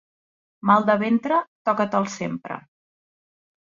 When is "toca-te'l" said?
1.71-2.11